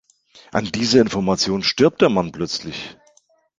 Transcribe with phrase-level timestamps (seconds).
[0.51, 2.97] An dieser Information stirbt der Mann plötzlich.